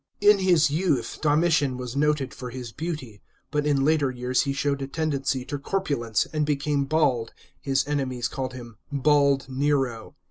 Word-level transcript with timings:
§21. 0.21 0.39
In 0.39 0.47
his 0.49 0.71
youth 0.71 1.19
Domitian 1.21 1.77
was 1.77 1.95
noted 1.95 2.33
for 2.33 2.49
his 2.49 2.71
beauty; 2.71 3.21
but 3.51 3.67
in 3.67 3.85
later 3.85 4.09
years 4.09 4.41
he 4.41 4.51
showed 4.51 4.81
a 4.81 4.87
tendency 4.87 5.45
to 5.45 5.59
corpulence, 5.59 6.25
and 6.33 6.43
became 6.43 6.85
bald 6.85 7.33
(his 7.59 7.87
enemies 7.87 8.27
called 8.27 8.53
him 8.55 8.77
'* 8.87 8.91
bald 8.91 9.45
Nero 9.47 10.15